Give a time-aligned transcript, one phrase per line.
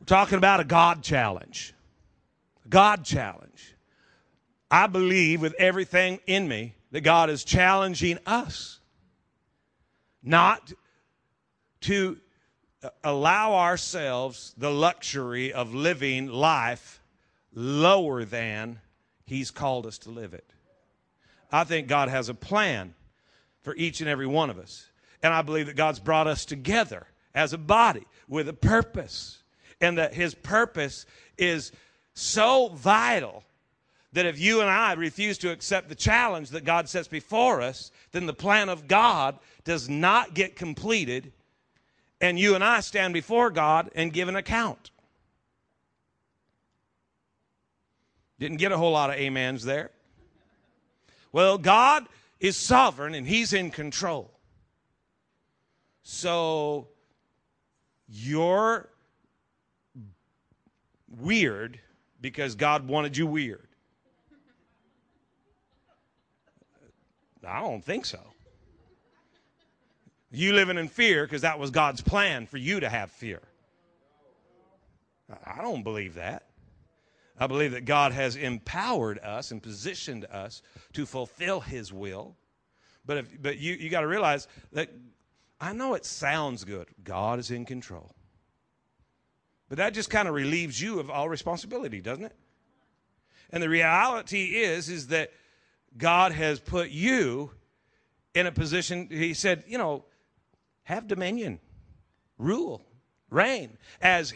[0.00, 1.74] We're talking about a God challenge.
[2.68, 3.74] God challenge.
[4.70, 8.80] I believe with everything in me that God is challenging us
[10.22, 10.72] not
[11.82, 12.18] to
[12.82, 17.00] uh, allow ourselves the luxury of living life
[17.54, 18.80] lower than
[19.24, 20.52] He's called us to live it.
[21.50, 22.94] I think God has a plan
[23.62, 24.86] for each and every one of us.
[25.22, 29.42] And I believe that God's brought us together as a body with a purpose.
[29.80, 31.72] And that His purpose is
[32.14, 33.44] so vital
[34.12, 37.90] that if you and I refuse to accept the challenge that God sets before us,
[38.12, 41.32] then the plan of God does not get completed,
[42.20, 44.90] and you and I stand before God and give an account.
[48.38, 49.90] Didn't get a whole lot of amens there.
[51.32, 52.06] Well, God
[52.40, 54.30] is sovereign and He's in control.
[56.02, 56.88] So
[58.08, 58.88] you're
[61.08, 61.80] weird
[62.20, 63.68] because God wanted you weird.
[67.46, 68.20] I don't think so.
[70.32, 73.40] You living in fear because that was God's plan for you to have fear.
[75.44, 76.44] I don't believe that.
[77.38, 80.62] I believe that God has empowered us and positioned us
[80.94, 82.36] to fulfill His will.
[83.04, 84.90] But, if, but you, you got to realize that
[85.60, 86.88] I know it sounds good.
[87.04, 88.15] God is in control.
[89.68, 92.36] But that just kind of relieves you of all responsibility, doesn't it?
[93.50, 95.32] And the reality is, is that
[95.96, 97.50] God has put you
[98.34, 100.04] in a position, He said, you know,
[100.84, 101.58] have dominion,
[102.38, 102.84] rule,
[103.30, 103.76] reign.
[104.00, 104.32] As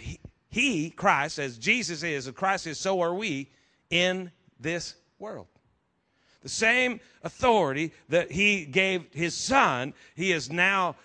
[0.48, 3.50] he, Christ, as Jesus is, as Christ is, so are we
[3.88, 5.46] in this world.
[6.42, 10.96] The same authority that He gave His Son, He has now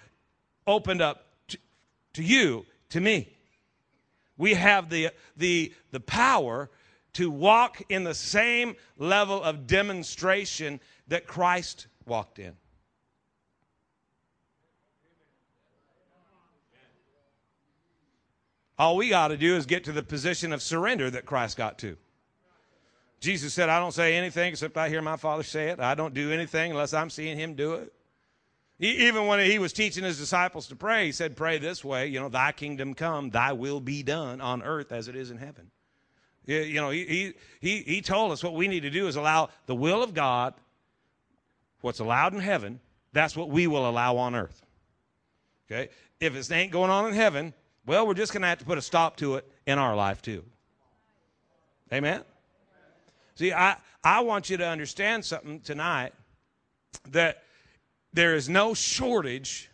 [0.66, 1.58] opened up to,
[2.14, 3.35] to you, to me.
[4.38, 6.70] We have the, the, the power
[7.14, 12.54] to walk in the same level of demonstration that Christ walked in.
[18.78, 21.78] All we got to do is get to the position of surrender that Christ got
[21.80, 21.96] to.
[23.22, 25.80] Jesus said, I don't say anything except I hear my Father say it.
[25.80, 27.94] I don't do anything unless I'm seeing Him do it.
[28.78, 32.08] He, even when he was teaching his disciples to pray, he said, Pray this way,
[32.08, 35.38] you know, thy kingdom come, thy will be done on earth as it is in
[35.38, 35.72] heaven.
[36.46, 39.74] You know, he, he, he told us what we need to do is allow the
[39.74, 40.54] will of God,
[41.82, 42.80] what's allowed in heaven,
[43.14, 44.62] that's what we will allow on earth.
[45.72, 45.90] Okay?
[46.20, 47.54] If it ain't going on in heaven,
[47.88, 50.22] well, we're just going to have to put a stop to it in our life
[50.22, 50.44] too.
[51.92, 52.24] Amen?
[53.36, 56.14] See, I, I want you to understand something tonight
[57.10, 57.44] that
[58.16, 59.70] there is no shortage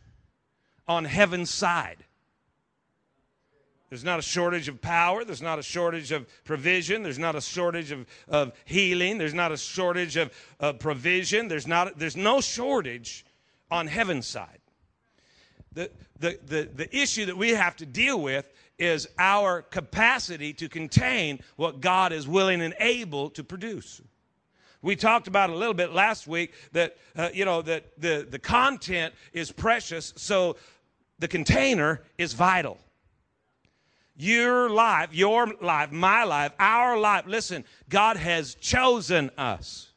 [0.88, 2.04] on heaven's side.
[3.90, 5.24] There's not a shortage of power.
[5.24, 7.04] There's not a shortage of provision.
[7.04, 9.18] There's not a shortage of, of healing.
[9.18, 11.50] There's not a shortage of, of provision.
[11.50, 13.26] There's, not, there's no shortage
[13.70, 14.60] on heaven's side.
[15.74, 20.68] The, the, the, the issue that we have to deal with is our capacity to
[20.68, 24.02] contain what God is willing and able to produce.
[24.82, 28.40] We talked about a little bit last week that, uh, you know, that the, the
[28.40, 30.56] content is precious, so
[31.20, 32.80] the container is vital
[34.22, 37.26] your life, your life, my life, our life.
[37.26, 39.90] Listen, God has chosen us.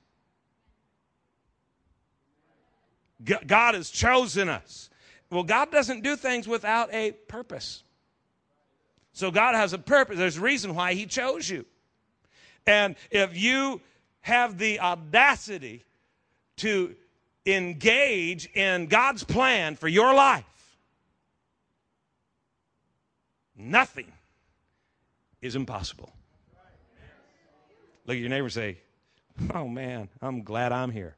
[3.46, 4.88] God has chosen us.
[5.30, 7.82] Well, God doesn't do things without a purpose.
[9.12, 10.16] So God has a purpose.
[10.16, 11.66] There's a reason why He chose you.
[12.66, 13.80] And if you
[14.24, 15.84] have the audacity
[16.56, 16.96] to
[17.44, 20.78] engage in God's plan for your life,
[23.54, 24.10] nothing
[25.42, 26.10] is impossible.
[28.06, 28.78] Look at your neighbor say,
[29.52, 31.16] Oh man, I'm glad I'm here.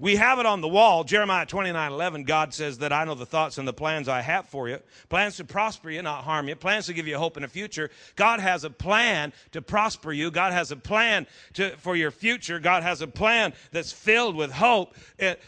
[0.00, 1.02] We have it on the wall.
[1.02, 4.46] Jeremiah 29 11, God says that I know the thoughts and the plans I have
[4.46, 4.78] for you.
[5.08, 6.54] Plans to prosper you, not harm you.
[6.54, 7.90] Plans to give you hope in the future.
[8.14, 10.30] God has a plan to prosper you.
[10.30, 12.60] God has a plan to, for your future.
[12.60, 14.94] God has a plan that's filled with hope.
[15.18, 15.40] It,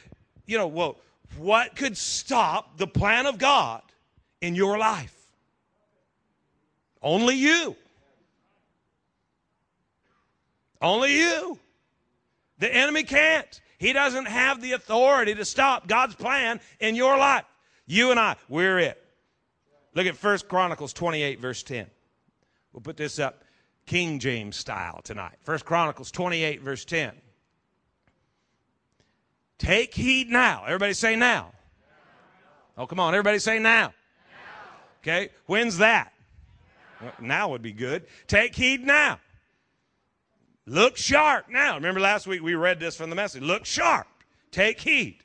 [0.47, 0.97] you know, well,
[1.39, 3.83] what could stop the plan of God
[4.41, 5.15] in your life?
[7.01, 7.77] Only you.
[10.83, 11.59] Only you.
[12.59, 13.61] The enemy can't.
[13.81, 17.44] He doesn't have the authority to stop God's plan in your life.
[17.87, 19.03] You and I, we're it.
[19.94, 21.87] Look at First Chronicles 28, verse 10.
[22.75, 23.43] We'll put this up
[23.87, 25.37] King James style tonight.
[25.41, 27.12] First Chronicles 28, verse 10.
[29.56, 30.65] Take heed now.
[30.67, 31.53] Everybody say now.
[32.76, 33.15] Oh, come on.
[33.15, 33.94] Everybody say now.
[35.03, 36.12] Okay, when's that?
[37.19, 38.05] Now would be good.
[38.26, 39.19] Take heed now.
[40.67, 41.75] Look sharp now.
[41.75, 43.43] Remember last week we read this from the message.
[43.43, 44.07] Look sharp.
[44.51, 45.19] Take heed.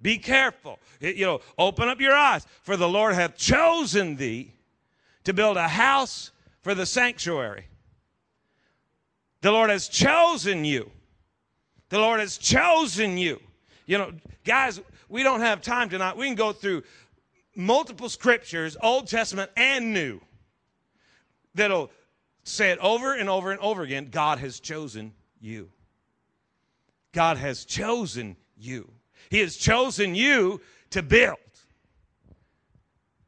[0.00, 0.78] Be careful.
[1.00, 2.46] You know, open up your eyes.
[2.62, 4.52] For the Lord hath chosen thee
[5.24, 6.32] to build a house
[6.62, 7.66] for the sanctuary.
[9.40, 10.90] The Lord has chosen you.
[11.88, 13.40] The Lord has chosen you.
[13.86, 14.12] You know,
[14.44, 16.16] guys, we don't have time tonight.
[16.16, 16.82] We can go through
[17.54, 20.20] multiple scriptures, Old Testament and New,
[21.54, 21.90] that'll
[22.44, 25.70] say it over and over and over again God has chosen you.
[27.12, 28.90] God has chosen you.
[29.30, 30.60] He has chosen you
[30.90, 31.38] to build.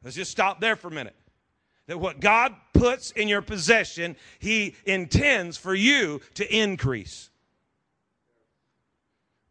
[0.03, 1.17] Let's just stop there for a minute.
[1.87, 7.31] That what God puts in your possession, He intends for you to increase.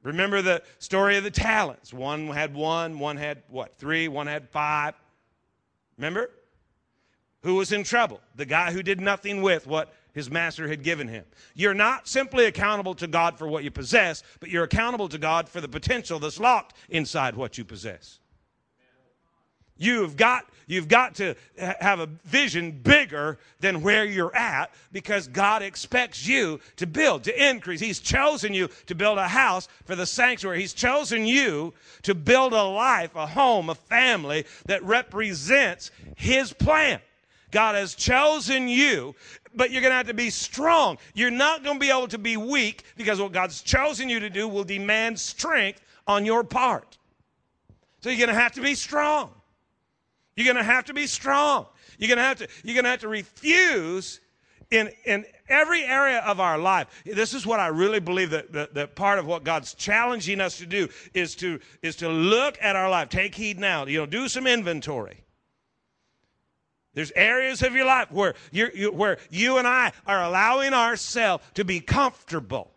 [0.04, 1.94] Remember the story of the talents.
[1.94, 4.96] One had one, one had what, three, one had five.
[5.98, 6.30] Remember?
[7.44, 8.22] Who was in trouble?
[8.36, 11.26] The guy who did nothing with what his master had given him.
[11.56, 15.50] You're not simply accountable to God for what you possess, but you're accountable to God
[15.50, 18.20] for the potential that's locked inside what you possess.
[19.76, 25.64] You've got, you've got to have a vision bigger than where you're at because God
[25.64, 27.80] expects you to build, to increase.
[27.80, 30.62] He's chosen you to build a house for the sanctuary.
[30.62, 31.74] He's chosen you
[32.04, 37.02] to build a life, a home, a family that represents His plan.
[37.54, 39.16] God has chosen you,
[39.56, 40.98] but you're going to have to be strong.
[41.14, 44.30] You're not going to be able to be weak because what God's chosen you to
[44.30, 46.98] do will demand strength on your part.
[48.02, 49.30] So you're going to have to be strong.
[50.36, 51.68] You're going to have to be strong.
[51.98, 54.20] You're going to have to, you're going to have to refuse
[54.72, 56.88] in, in every area of our life.
[57.06, 60.58] This is what I really believe that, that, that, part of what God's challenging us
[60.58, 63.10] to do is to, is to look at our life.
[63.10, 63.86] Take heed now.
[63.86, 65.24] You know, do some inventory.
[66.94, 71.66] There's areas of your life where, you where you and I are allowing ourselves to
[71.66, 72.70] be comfortable.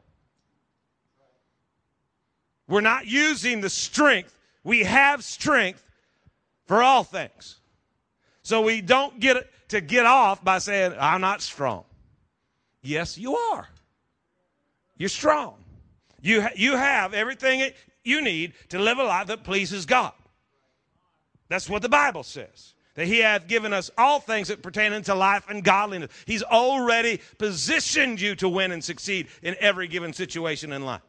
[2.68, 4.36] We're not using the strength.
[4.64, 5.82] We have strength
[6.66, 7.58] for all things.
[8.42, 11.84] So we don't get to get off by saying, I'm not strong.
[12.82, 13.68] Yes, you are.
[14.96, 15.54] You're strong.
[16.22, 17.70] You, ha- you have everything
[18.04, 20.12] you need to live a life that pleases God.
[21.48, 22.74] That's what the Bible says.
[22.96, 26.10] That He hath given us all things that pertain unto life and godliness.
[26.26, 31.02] He's already positioned you to win and succeed in every given situation in life.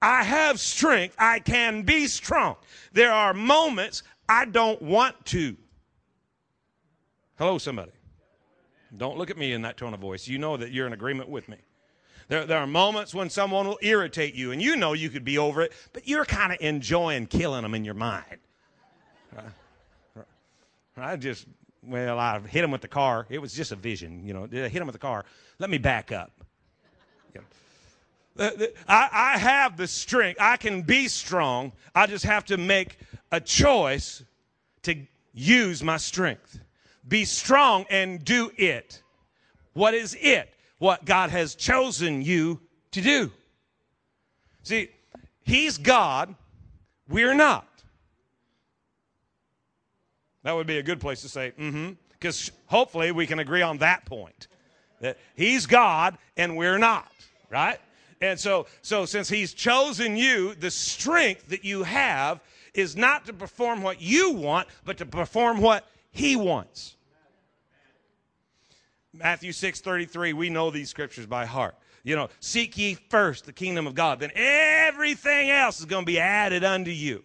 [0.00, 1.16] I have strength.
[1.18, 2.56] I can be strong.
[2.92, 5.56] There are moments I don't want to.
[7.36, 7.92] Hello, somebody.
[8.96, 10.28] Don't look at me in that tone of voice.
[10.28, 11.56] You know that you're in agreement with me.
[12.28, 15.38] There, there are moments when someone will irritate you, and you know you could be
[15.38, 18.38] over it, but you're kind of enjoying killing them in your mind.
[21.00, 21.46] I just,
[21.82, 23.26] well, I hit him with the car.
[23.28, 24.44] It was just a vision, you know.
[24.44, 25.24] I hit him with the car.
[25.58, 26.32] Let me back up.
[28.38, 30.38] Uh, uh, I, I have the strength.
[30.40, 31.72] I can be strong.
[31.94, 32.98] I just have to make
[33.32, 34.22] a choice
[34.82, 34.94] to
[35.34, 36.60] use my strength.
[37.06, 39.02] Be strong and do it.
[39.72, 40.52] What is it?
[40.78, 42.60] What God has chosen you
[42.92, 43.32] to do.
[44.62, 44.90] See,
[45.42, 46.34] He's God,
[47.08, 47.77] we're not.
[50.48, 53.60] That would be a good place to say, mm hmm, because hopefully we can agree
[53.60, 54.48] on that point.
[55.02, 57.12] That He's God and we're not,
[57.50, 57.78] right?
[58.22, 62.40] And so, so since he's chosen you, the strength that you have
[62.72, 66.96] is not to perform what you want, but to perform what he wants.
[69.12, 71.74] Matthew 6 33, we know these scriptures by heart.
[72.04, 76.10] You know, seek ye first the kingdom of God, then everything else is going to
[76.10, 77.22] be added unto you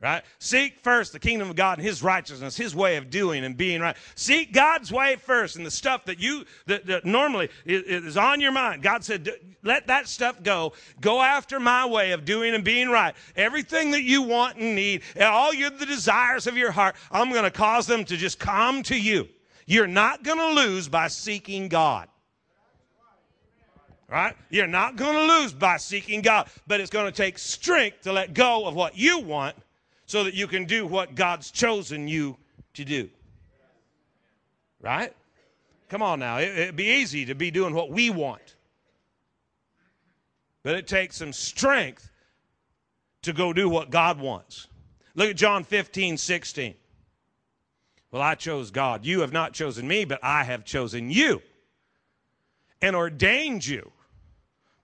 [0.00, 0.22] right?
[0.38, 3.80] Seek first the kingdom of God and his righteousness, his way of doing and being
[3.80, 3.96] right.
[4.14, 8.40] Seek God's way first and the stuff that you, that, that normally is, is, on
[8.40, 8.82] your mind.
[8.82, 9.28] God said,
[9.64, 10.72] let that stuff go.
[11.00, 13.14] Go after my way of doing and being right.
[13.34, 17.44] Everything that you want and need, all your, the desires of your heart, I'm going
[17.44, 19.28] to cause them to just come to you.
[19.66, 22.08] You're not going to lose by seeking God.
[24.08, 24.34] Right?
[24.48, 28.12] You're not going to lose by seeking God, but it's going to take strength to
[28.12, 29.54] let go of what you want
[30.08, 32.38] so that you can do what God's chosen you
[32.74, 33.10] to do.
[34.80, 35.14] Right?
[35.90, 36.38] Come on now.
[36.38, 38.56] It, would be easy to be doing what we want.
[40.62, 42.10] But it takes some strength
[43.22, 44.66] to go do what God wants.
[45.14, 46.74] Look at John 15, 16.
[48.10, 49.04] Well, I chose God.
[49.04, 51.42] You have not chosen me, but I have chosen you
[52.80, 53.92] and ordained you,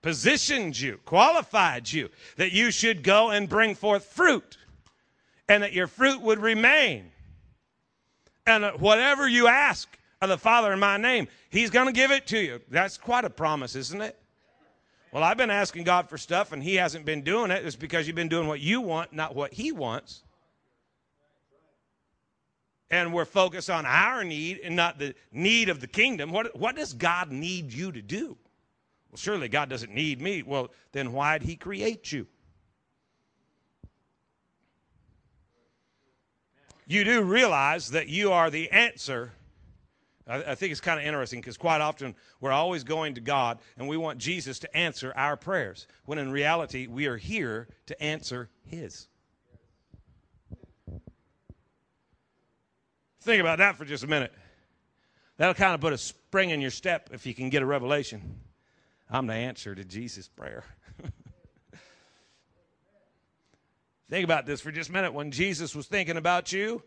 [0.03, 4.57] positioned you, qualified you that you should go and bring forth fruit
[5.47, 7.11] and that your fruit would remain,
[8.47, 12.11] And uh, whatever you ask of the Father in my name, He's going to give
[12.11, 12.61] it to you.
[12.69, 14.19] That's quite a promise, isn't it?
[15.11, 17.65] Well, I've been asking God for stuff and He hasn't been doing it.
[17.65, 20.23] It's because you've been doing what you want, not what He wants.
[22.91, 26.31] And we're focused on our need and not the need of the kingdom.
[26.31, 28.37] What, what does God need you to do?
[29.09, 30.43] Well, surely God doesn't need me.
[30.43, 32.27] Well, then why did He create you?
[36.87, 39.33] You do realize that you are the answer
[40.27, 43.59] I, I think it's kind of interesting because quite often we're always going to God
[43.77, 48.01] and we want Jesus to answer our prayers, when in reality, we are here to
[48.01, 49.07] answer His.
[53.21, 54.33] Think about that for just a minute.
[55.37, 58.39] That'll kind of put a spring in your step if you can get a revelation.
[59.09, 60.63] I'm the answer to Jesus' prayer.
[64.09, 65.13] Think about this for just a minute.
[65.13, 66.83] When Jesus was thinking about you,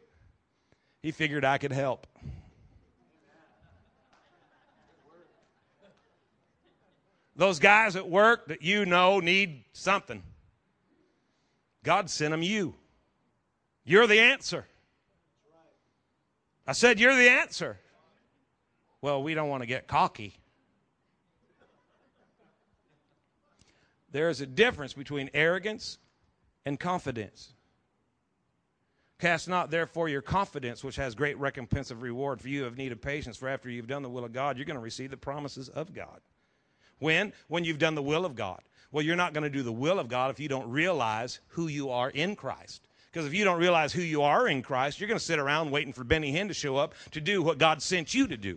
[1.02, 2.06] he figured I could help.
[7.34, 10.22] Those guys at work that you know need something.
[11.84, 12.75] God sent them you.
[13.84, 14.66] You're the answer.
[16.66, 17.78] I said, You're the answer.
[19.00, 20.34] Well, we don't want to get cocky.
[24.10, 25.98] There is a difference between arrogance
[26.68, 27.54] and confidence.
[29.18, 32.92] Cast not therefore your confidence, which has great recompense of reward for you of need
[32.92, 35.16] of patience, for after you've done the will of God, you're going to receive the
[35.16, 36.20] promises of God.
[36.98, 37.32] When?
[37.48, 38.60] When you've done the will of God.
[38.92, 41.68] Well, you're not going to do the will of God if you don't realize who
[41.68, 42.87] you are in Christ.
[43.10, 45.70] Because if you don't realize who you are in Christ, you're going to sit around
[45.70, 48.56] waiting for Benny Hinn to show up to do what God sent you to do.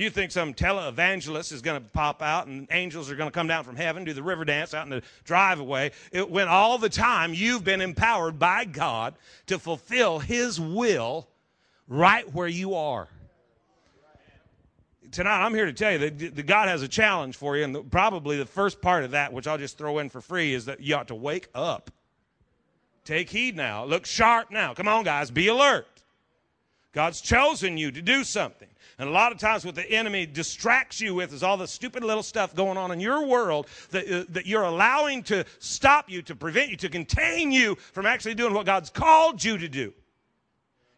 [0.00, 3.46] You think some televangelist is going to pop out and angels are going to come
[3.46, 6.88] down from heaven, do the river dance out in the driveway, it, when all the
[6.88, 9.14] time you've been empowered by God
[9.48, 11.28] to fulfill His will
[11.86, 13.08] right where you are
[15.10, 17.74] tonight I'm here to tell you that, that God has a challenge for you, and
[17.74, 20.66] the, probably the first part of that, which I'll just throw in for free, is
[20.66, 21.90] that you ought to wake up.
[23.04, 23.84] Take heed now.
[23.84, 24.74] Look sharp now.
[24.74, 25.86] Come on, guys, be alert.
[26.92, 28.68] God's chosen you to do something.
[29.00, 32.04] And a lot of times, what the enemy distracts you with is all the stupid
[32.04, 36.20] little stuff going on in your world that, uh, that you're allowing to stop you,
[36.20, 39.94] to prevent you, to contain you from actually doing what God's called you to do.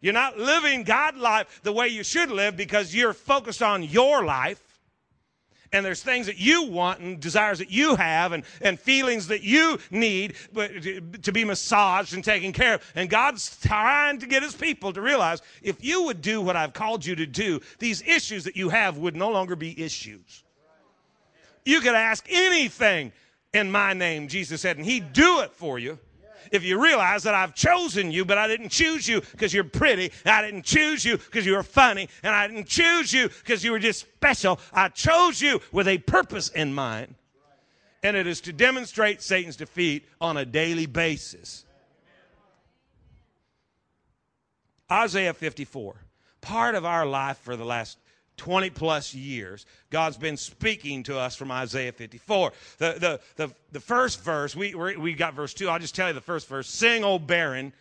[0.01, 4.25] You're not living God life the way you should live because you're focused on your
[4.25, 4.72] life.
[5.73, 9.43] And there's things that you want and desires that you have and, and feelings that
[9.43, 12.93] you need but, uh, to be massaged and taken care of.
[12.95, 16.75] And God's trying to get his people to realize if you would do what I've
[16.75, 20.45] called you to do, these issues that you have would no longer be issues.
[21.65, 23.13] You could ask anything
[23.55, 25.99] in my name, Jesus said, and he'd do it for you
[26.51, 30.11] if you realize that I've chosen you, but I didn't choose you because you're pretty.
[30.25, 32.09] I didn't choose you because you were funny.
[32.23, 34.59] And I didn't choose you because you were just special.
[34.73, 37.15] I chose you with a purpose in mind.
[38.03, 41.65] And it is to demonstrate Satan's defeat on a daily basis.
[44.91, 45.95] Isaiah 54.
[46.41, 47.99] Part of our life for the last
[48.37, 52.53] 20 plus years, God's been speaking to us from Isaiah 54.
[52.79, 55.69] The, the, the, the first verse, we, we got verse 2.
[55.69, 56.69] I'll just tell you the first verse.
[56.69, 57.73] Sing, O barren,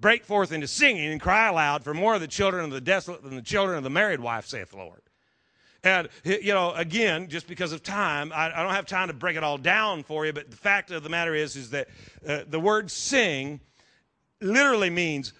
[0.00, 3.22] break forth into singing and cry aloud, for more of the children of the desolate
[3.22, 5.00] than the children of the married wife, saith the Lord.
[5.84, 9.36] And, you know, again, just because of time, I, I, don't have time to break
[9.36, 11.88] it all down for you, but the fact of the matter is, is that
[12.26, 13.60] uh, the word sing
[14.40, 15.34] literally means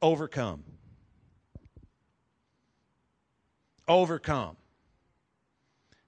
[0.00, 0.62] overcome.
[3.90, 4.56] Overcome.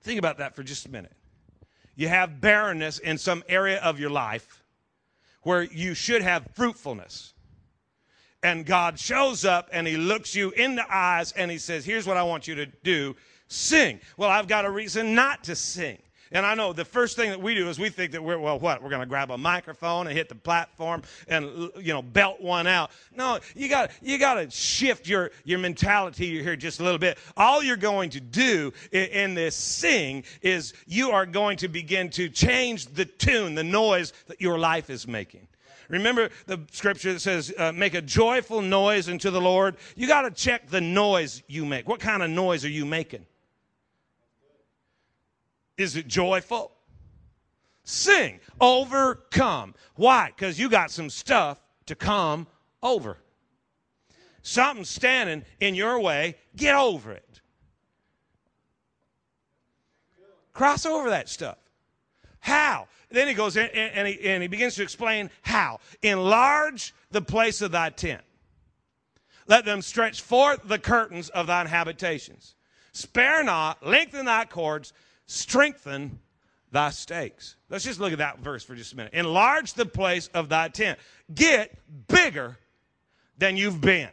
[0.03, 1.13] Think about that for just a minute.
[1.95, 4.63] You have barrenness in some area of your life
[5.43, 7.35] where you should have fruitfulness.
[8.43, 12.07] And God shows up and he looks you in the eyes and he says, Here's
[12.07, 13.15] what I want you to do
[13.49, 14.01] sing.
[14.17, 15.99] Well, I've got a reason not to sing.
[16.33, 18.59] And I know the first thing that we do is we think that we're, well,
[18.59, 18.83] what?
[18.83, 22.67] We're going to grab a microphone and hit the platform and, you know, belt one
[22.67, 22.91] out.
[23.15, 27.19] No, you got, you got to shift your, your mentality here just a little bit.
[27.37, 32.09] All you're going to do in, in this sing is you are going to begin
[32.11, 35.47] to change the tune, the noise that your life is making.
[35.89, 39.77] Remember the scripture that says, uh, make a joyful noise unto the Lord?
[39.95, 41.87] You got to check the noise you make.
[41.87, 43.27] What kind of noise are you making?
[45.83, 46.71] Is it joyful?
[47.83, 49.75] Sing, overcome.
[49.97, 50.29] Why?
[50.29, 52.47] Because you got some stuff to come
[52.85, 53.19] over.
[54.43, 57.41] Something standing in your way, get over it.
[60.53, 61.59] Cross over that stuff.
[62.39, 62.87] How?
[63.11, 65.81] Then he goes in and he, and he begins to explain how.
[66.03, 68.23] Enlarge the place of thy tent.
[69.49, 72.55] Let them stretch forth the curtains of thine habitations.
[72.93, 74.93] Spare not, lengthen thy cords,
[75.33, 76.19] strengthen
[76.71, 77.57] thy stakes.
[77.69, 79.15] Let's just look at that verse for just a minute.
[79.15, 80.99] Enlarge the place of thy tent.
[81.33, 81.77] Get
[82.09, 82.59] bigger
[83.39, 84.11] than you've been.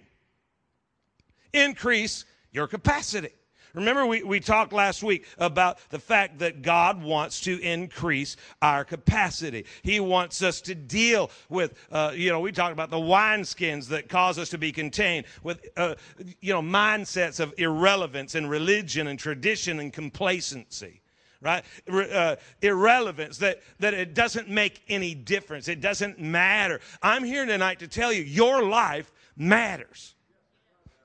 [1.53, 3.29] Increase your capacity.
[3.73, 8.83] Remember, we, we talked last week about the fact that God wants to increase our
[8.83, 9.65] capacity.
[9.83, 14.09] He wants us to deal with, uh, you know, we talked about the wineskins that
[14.09, 15.95] cause us to be contained, with, uh,
[16.41, 20.98] you know, mindsets of irrelevance and religion and tradition and complacency
[21.41, 21.63] right?
[21.91, 25.67] Uh, irrelevance, that, that it doesn't make any difference.
[25.67, 26.79] It doesn't matter.
[27.01, 30.15] I'm here tonight to tell you your life matters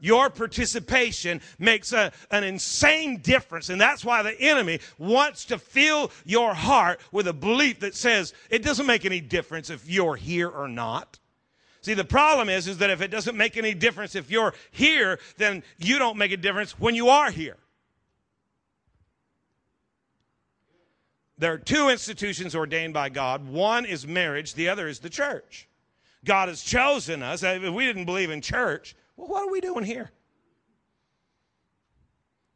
[0.05, 3.71] your participation makes a, an insane difference.
[3.71, 8.35] And that's why the enemy wants to fill your heart with a belief that says
[8.51, 11.19] it doesn't make any difference if you're here or not.
[11.81, 15.19] See, the problem is, is that if it doesn't make any difference if you're here,
[15.39, 17.57] then you don't make a difference when you are here.
[21.37, 23.49] There are two institutions ordained by God.
[23.49, 25.69] One is marriage, the other is the church.
[26.25, 27.43] God has chosen us.
[27.43, 30.11] Uh, if we didn't believe in church, well, what are we doing here?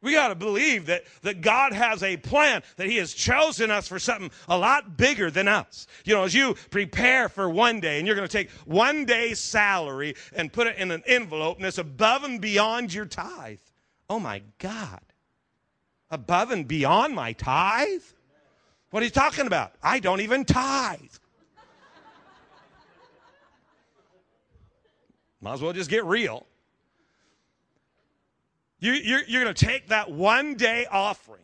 [0.01, 3.89] We got to believe that, that God has a plan, that He has chosen us
[3.89, 5.87] for something a lot bigger than us.
[6.05, 9.39] You know, as you prepare for one day and you're going to take one day's
[9.39, 13.59] salary and put it in an envelope and it's above and beyond your tithe.
[14.09, 15.01] Oh my God.
[16.09, 18.01] Above and beyond my tithe?
[18.91, 19.73] What are you talking about?
[19.83, 20.99] I don't even tithe.
[25.41, 26.45] Might as well just get real.
[28.79, 31.41] You, you're, you're going to take that one day offering.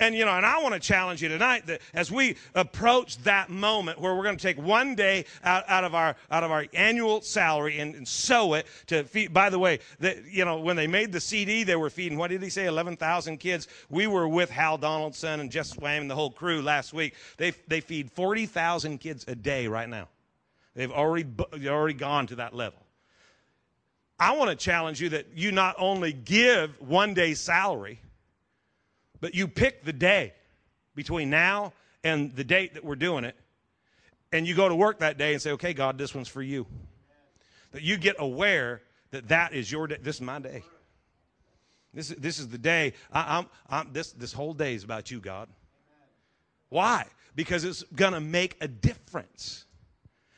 [0.00, 3.50] And, you know, and I want to challenge you tonight that as we approach that
[3.50, 6.66] moment where we're going to take one day out, out of our, out of our
[6.72, 10.76] annual salary and, and sow it to feed, by the way, that, you know, when
[10.76, 13.68] they made the CD, they were feeding, what did he say, 11,000 kids?
[13.90, 17.14] We were with Hal Donaldson and Jess Swam and the whole crew last week.
[17.36, 20.08] They, they feed 40,000 kids a day right now.
[20.74, 21.26] They've already,
[21.66, 22.80] already gone to that level.
[24.18, 28.00] I want to challenge you that you not only give one day's salary,
[29.20, 30.34] but you pick the day
[30.94, 31.72] between now
[32.04, 33.36] and the date that we're doing it,
[34.32, 36.66] and you go to work that day and say, okay, God, this one's for you.
[37.72, 39.98] That you get aware that that is your day.
[40.00, 40.62] This is my day.
[41.92, 42.94] This, this is the day.
[43.12, 45.48] I, I'm, I'm, this, this whole day is about you, God.
[46.68, 47.06] Why?
[47.34, 49.64] Because it's going to make a difference.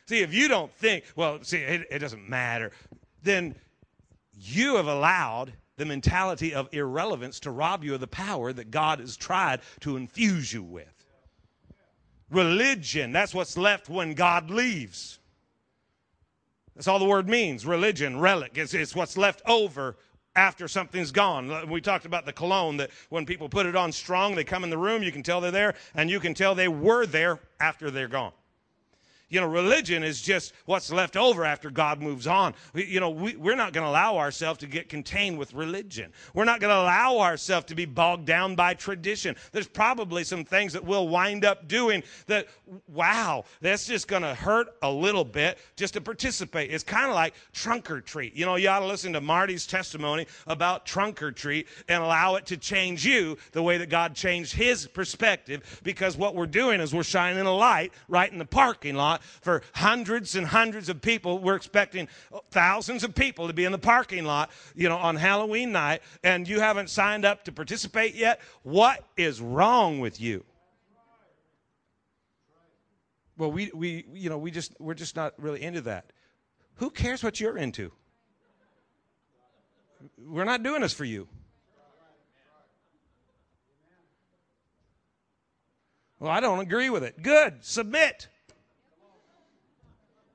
[0.06, 2.72] See, if you don't think, well, see, it, it doesn't matter,
[3.22, 3.54] then
[4.34, 9.00] you have allowed the mentality of irrelevance to rob you of the power that God
[9.00, 10.86] has tried to infuse you with.
[12.30, 15.18] Religion, that's what's left when God leaves.
[16.74, 18.52] That's all the word means religion, relic.
[18.56, 19.96] It's, it's what's left over
[20.34, 21.68] after something's gone.
[21.68, 24.70] We talked about the cologne that when people put it on strong, they come in
[24.70, 27.90] the room, you can tell they're there, and you can tell they were there after
[27.90, 28.32] they're gone.
[29.32, 32.52] You know, religion is just what's left over after God moves on.
[32.74, 36.12] We, you know, we, we're not going to allow ourselves to get contained with religion.
[36.34, 39.34] We're not going to allow ourselves to be bogged down by tradition.
[39.50, 42.46] There's probably some things that we'll wind up doing that,
[42.88, 46.70] wow, that's just going to hurt a little bit just to participate.
[46.70, 48.36] It's kind of like trunk or treat.
[48.36, 52.34] You know, you ought to listen to Marty's testimony about trunk or treat and allow
[52.34, 56.82] it to change you the way that God changed his perspective because what we're doing
[56.82, 61.00] is we're shining a light right in the parking lot for hundreds and hundreds of
[61.00, 61.38] people.
[61.38, 62.08] We're expecting
[62.50, 66.46] thousands of people to be in the parking lot, you know, on Halloween night, and
[66.46, 68.40] you haven't signed up to participate yet.
[68.62, 70.44] What is wrong with you?
[73.38, 76.12] Well, we, we you know, we just we're just not really into that.
[76.76, 77.92] Who cares what you're into?
[80.18, 81.28] We're not doing this for you.
[86.18, 87.20] Well, I don't agree with it.
[87.20, 87.64] Good.
[87.64, 88.28] Submit.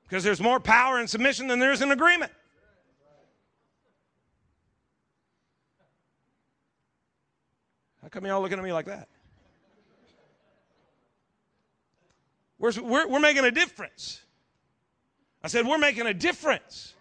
[0.08, 2.32] Because there's more power in submission than there is in agreement.
[8.02, 9.06] How come y'all looking at me like that?
[12.58, 14.22] We're, we're, we're making a difference.
[15.42, 16.94] I said, We're making a difference.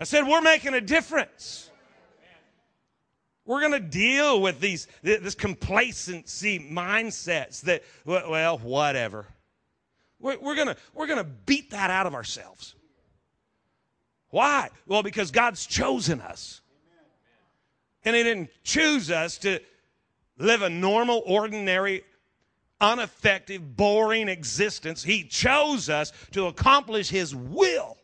[0.00, 1.70] I said, We're making a difference.
[3.46, 9.26] We're going to deal with these this complacency mindsets that well whatever.
[10.20, 12.74] We're, we're going we're gonna beat that out of ourselves.
[14.30, 14.70] Why?
[14.86, 16.60] Well, because God's chosen us.
[18.04, 19.60] And He didn't choose us to
[20.38, 22.02] live a normal, ordinary,
[22.80, 25.04] ineffective, boring existence.
[25.04, 27.96] He chose us to accomplish His will.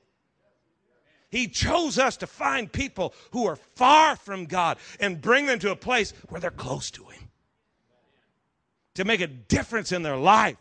[1.30, 5.70] He chose us to find people who are far from God and bring them to
[5.70, 7.28] a place where they're close to Him.
[8.94, 10.56] To make a difference in their life.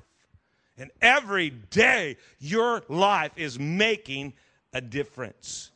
[0.79, 4.33] And every day, your life is making
[4.73, 5.71] a difference.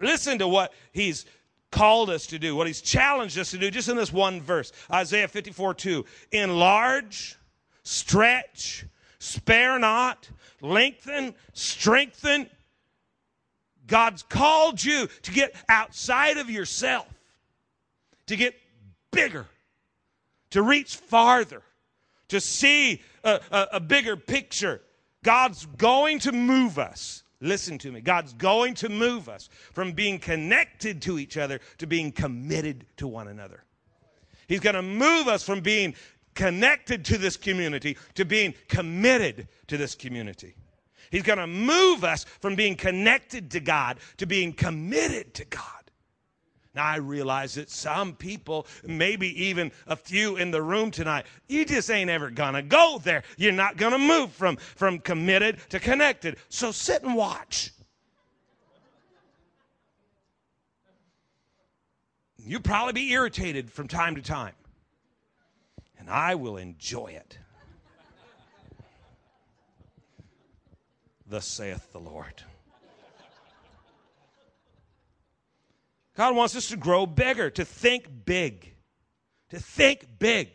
[0.00, 1.26] Listen to what He's
[1.70, 4.72] called us to do, what He's challenged us to do, just in this one verse
[4.92, 6.04] Isaiah 54 2.
[6.32, 7.36] Enlarge,
[7.82, 8.84] stretch,
[9.18, 10.28] spare not,
[10.60, 12.50] lengthen, strengthen,
[13.86, 17.06] God's called you to get outside of yourself,
[18.26, 18.54] to get
[19.10, 19.46] bigger,
[20.50, 21.62] to reach farther,
[22.28, 24.82] to see a, a, a, bigger picture.
[25.22, 27.22] God's going to move us.
[27.40, 28.00] Listen to me.
[28.00, 33.06] God's going to move us from being connected to each other to being committed to
[33.06, 33.64] one another.
[34.48, 35.94] He's going to move us from being
[36.34, 40.54] connected to this community to being committed to this community.
[41.10, 45.62] He's going to move us from being connected to God to being committed to God.
[46.76, 51.64] Now, I realize that some people, maybe even a few in the room tonight, you
[51.64, 53.22] just ain't ever to go there.
[53.38, 56.36] You're not to move from, from committed to connected.
[56.50, 57.72] So sit and watch.
[62.36, 64.54] You'll probably be irritated from time to time,
[65.98, 67.38] and I will enjoy it.
[71.26, 72.44] Thus saith the Lord.
[76.16, 78.74] God wants us to grow bigger, to think big,
[79.50, 80.48] to think big,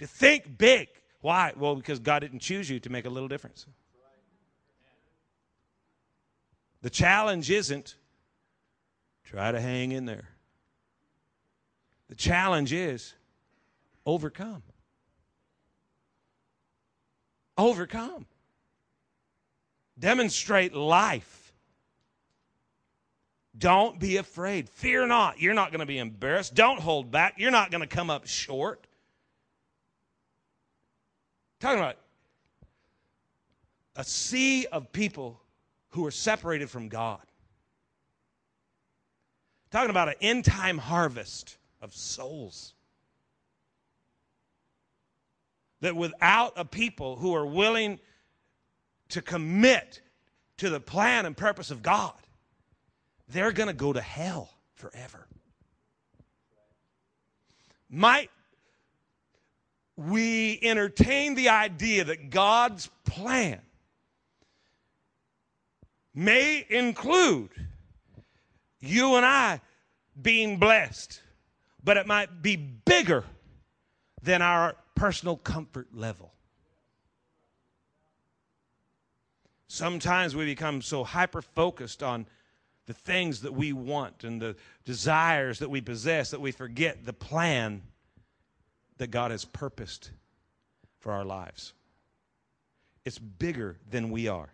[0.00, 0.88] to think big.
[1.20, 1.52] Why?
[1.56, 3.66] Well, because God didn't choose you to make a little difference.
[6.82, 7.94] The challenge isn't
[9.24, 10.28] try to hang in there.
[12.08, 13.14] The challenge is
[14.04, 14.64] overcome.
[17.56, 18.26] Overcome.
[19.96, 21.39] Demonstrate life.
[23.56, 24.68] Don't be afraid.
[24.68, 25.40] Fear not.
[25.40, 26.54] You're not going to be embarrassed.
[26.54, 27.34] Don't hold back.
[27.36, 28.86] You're not going to come up short.
[31.58, 31.96] Talking about
[33.96, 35.40] a sea of people
[35.90, 37.20] who are separated from God.
[39.70, 42.74] Talking about an end time harvest of souls.
[45.80, 47.98] That without a people who are willing
[49.10, 50.00] to commit
[50.58, 52.14] to the plan and purpose of God,
[53.32, 55.26] they're going to go to hell forever.
[57.88, 58.30] Might
[59.96, 63.60] we entertain the idea that God's plan
[66.14, 67.50] may include
[68.80, 69.60] you and I
[70.20, 71.20] being blessed,
[71.82, 73.24] but it might be bigger
[74.22, 76.32] than our personal comfort level.
[79.68, 82.26] Sometimes we become so hyper focused on
[82.90, 87.12] the things that we want and the desires that we possess that we forget the
[87.12, 87.82] plan
[88.96, 90.10] that God has purposed
[90.98, 91.72] for our lives.
[93.04, 94.48] It's bigger than we are.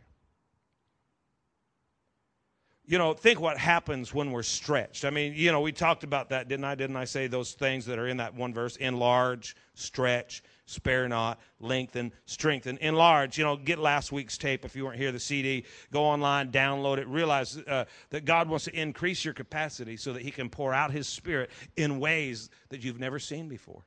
[2.85, 5.07] You know, think what happens when we're stretched.
[5.07, 6.75] I mean, you know, we talked about that, didn't I?
[6.75, 8.77] Didn't I say those things that are in that one verse?
[8.77, 13.38] Enlarge, stretch, spare not, lengthen, strengthen, enlarge.
[13.38, 15.64] You know, get last week's tape if you weren't here, the CD.
[15.92, 17.07] Go online, download it.
[17.07, 20.90] Realize uh, that God wants to increase your capacity so that He can pour out
[20.90, 23.87] His Spirit in ways that you've never seen before.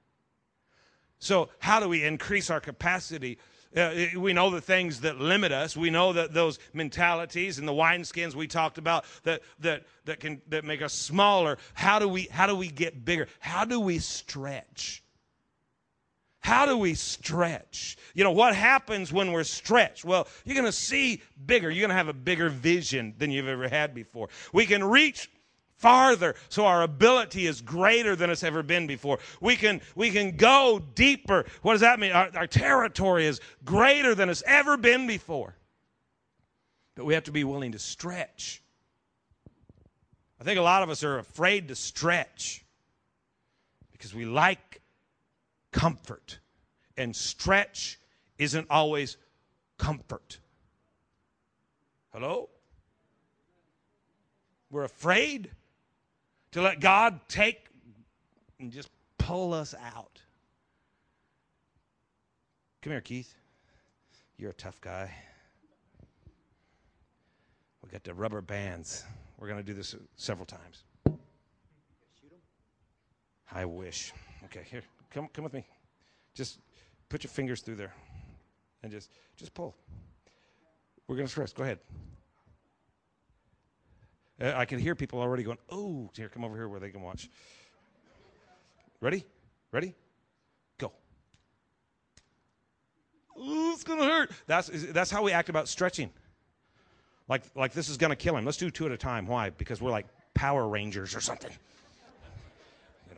[1.19, 3.37] So, how do we increase our capacity?
[3.75, 5.77] Uh, we know the things that limit us.
[5.77, 10.41] We know that those mentalities and the wineskins we talked about that that that can
[10.47, 11.57] that make us smaller.
[11.73, 13.27] How do we how do we get bigger?
[13.39, 15.03] How do we stretch?
[16.41, 17.97] How do we stretch?
[18.13, 20.05] You know, what happens when we're stretched?
[20.05, 21.69] Well, you're going to see bigger.
[21.69, 24.29] You're going to have a bigger vision than you've ever had before.
[24.53, 25.29] We can reach
[25.79, 30.35] farther so our ability is greater than it's ever been before we can we can
[30.35, 35.07] go deeper what does that mean our, our, territory is greater than it's ever been
[35.07, 35.55] before
[36.95, 38.61] but we have to be willing to stretch
[40.41, 42.65] i think a lot of us are afraid to stretch
[43.93, 44.68] because we like
[45.71, 46.39] comfort.
[46.97, 47.99] And stretch
[48.37, 49.17] isn't always
[49.77, 50.39] comfort.
[52.11, 52.49] Hello?
[54.71, 55.51] We're afraid
[56.51, 57.67] to let God take
[58.59, 60.21] and just pull us out.
[62.81, 63.35] Come here, Keith.
[64.37, 65.13] You're a tough guy.
[67.83, 69.03] We got the rubber bands.
[69.37, 70.83] We're going to do this several times.
[73.51, 74.13] I wish.
[74.45, 74.83] Okay, here.
[75.11, 75.65] Come, come with me.
[76.35, 76.59] Just
[77.09, 77.93] put your fingers through there
[78.83, 79.75] and just, just pull.
[81.07, 81.51] We're going to stress.
[81.53, 81.79] Go ahead.
[84.41, 87.01] Uh, I can hear people already going, oh, here, come over here where they can
[87.01, 87.29] watch.
[89.01, 89.25] Ready?
[89.71, 89.95] Ready?
[90.77, 90.91] Go.
[93.37, 94.31] Ooh, it's going to hurt.
[94.47, 96.11] That's, that's how we act about stretching.
[97.27, 98.45] Like, like this is going to kill him.
[98.45, 99.25] Let's do two at a time.
[99.25, 99.49] Why?
[99.49, 101.51] Because we're like Power Rangers or something.
[103.09, 103.15] You,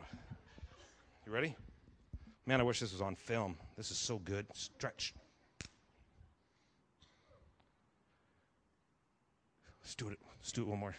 [1.26, 1.56] you ready?
[2.52, 3.56] Man, I wish this was on film.
[3.78, 4.46] This is so good.
[4.52, 5.14] Stretch.
[9.82, 10.20] Let's do it.
[10.38, 10.96] Let's do it one more.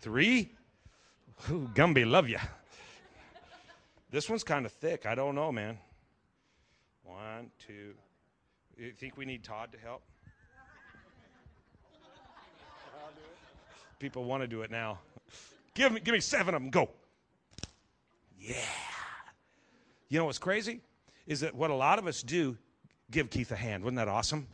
[0.00, 0.50] Three?
[1.52, 2.40] Ooh, Gumby, love you.
[4.10, 5.06] This one's kind of thick.
[5.06, 5.78] I don't know, man.
[7.04, 7.94] One, two.
[8.76, 10.02] You think we need Todd to help?
[14.00, 14.98] People want to do it now.
[15.74, 16.70] Give me, give me seven of them.
[16.72, 16.90] Go.
[18.36, 18.56] Yeah.
[20.08, 20.80] You know what's crazy?
[21.26, 22.56] Is that what a lot of us do,
[23.10, 23.82] give Keith a hand.
[23.82, 24.46] Wasn't that awesome?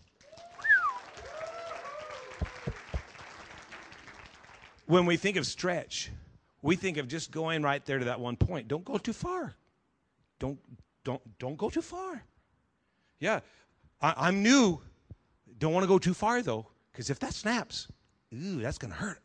[4.86, 6.10] when we think of stretch,
[6.60, 8.68] we think of just going right there to that one point.
[8.68, 9.54] Don't go too far.
[10.38, 10.58] Don't
[11.04, 12.22] don't don't go too far.
[13.18, 13.40] Yeah,
[14.00, 14.80] I, am new.
[15.58, 17.88] Don't want to go too far though, because if that snaps,
[18.34, 19.22] ooh, that's gonna hurt.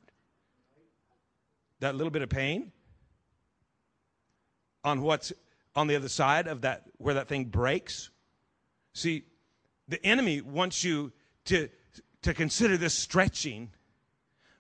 [1.80, 2.72] That little bit of pain
[4.84, 5.34] on what's
[5.78, 8.10] on the other side of that where that thing breaks.
[8.92, 9.24] See,
[9.88, 11.13] the enemy wants you
[11.46, 11.70] to
[12.24, 13.70] to consider this stretching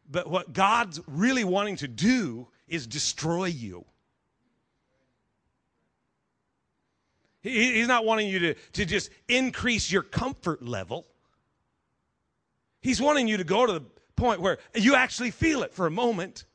[0.09, 3.85] but what God's really wanting to do is destroy you.
[7.41, 11.05] He, he's not wanting you to, to just increase your comfort level.
[12.81, 13.83] He's wanting you to go to the
[14.15, 16.45] point where you actually feel it for a moment.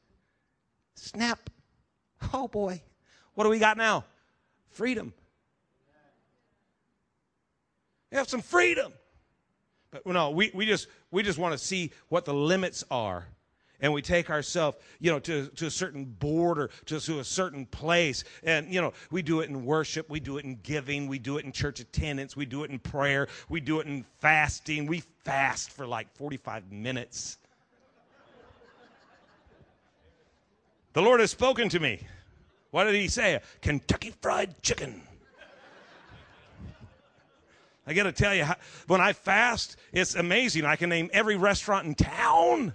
[0.95, 1.51] Snap.
[2.33, 2.83] Oh boy.
[3.35, 4.05] What do we got now?
[4.73, 5.13] Freedom.
[8.11, 8.93] Have some freedom.
[9.91, 13.27] But no, we, we just we just want to see what the limits are
[13.83, 17.67] and we take ourselves, you know, to, to a certain border, to, to a certain
[17.67, 18.23] place.
[18.45, 21.37] And, you know, we do it in worship, we do it in giving, we do
[21.37, 24.87] it in church attendance, we do it in prayer, we do it in fasting.
[24.87, 27.39] We fast for like 45 minutes.
[30.93, 32.07] The Lord has spoken to me.
[32.73, 33.39] What did he say?
[33.61, 35.03] Kentucky Fried Chicken.
[37.87, 38.47] I got to tell you,
[38.87, 40.65] when I fast, it's amazing.
[40.65, 42.73] I can name every restaurant in town.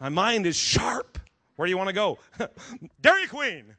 [0.00, 1.18] My mind is sharp.
[1.54, 2.18] Where do you want to go?
[3.00, 3.76] Dairy Queen.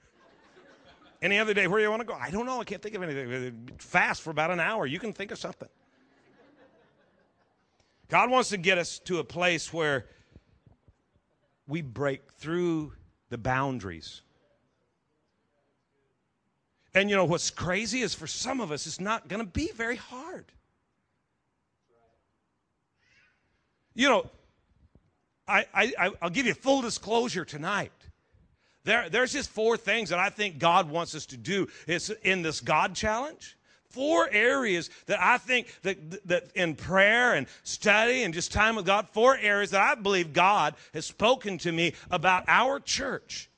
[1.21, 2.13] Any other day, where do you want to go?
[2.13, 2.61] I don't know.
[2.61, 3.69] I can't think of anything.
[3.79, 4.85] Fast for about an hour.
[4.85, 5.69] You can think of something.
[8.07, 10.05] God wants to get us to a place where
[11.67, 12.93] we break through
[13.29, 14.21] the boundaries.
[16.97, 19.69] And you know what's crazy is for some of us, it's not going to be
[19.71, 20.45] very hard.
[23.93, 24.25] You know,
[25.47, 27.91] I, I, I'll give you full disclosure tonight.
[28.83, 32.41] There, there's just four things that I think God wants us to do it's in
[32.41, 33.57] this God challenge.
[33.89, 38.87] Four areas that I think that, that in prayer and study and just time with
[38.87, 43.51] God, four areas that I believe God has spoken to me about our church.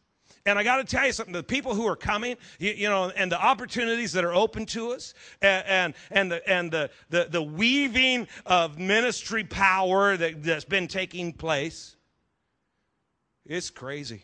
[0.49, 3.09] And I got to tell you something: the people who are coming, you, you, know,
[3.09, 7.27] and the opportunities that are open to us, and and, and the and the, the
[7.29, 11.95] the weaving of ministry power that, that's been taking place,
[13.45, 14.23] it's crazy.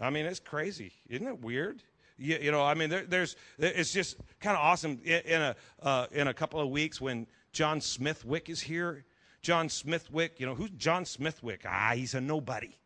[0.00, 1.82] I mean, it's crazy, isn't it weird?
[2.18, 5.00] You, you know, I mean, there, there's it's just kind of awesome.
[5.04, 9.04] In, in a uh, in a couple of weeks when John Smithwick is here,
[9.42, 11.62] John Smithwick, you know, who's John Smithwick?
[11.68, 12.76] Ah, he's a nobody